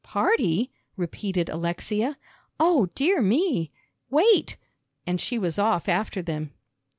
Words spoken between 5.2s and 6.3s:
she was off after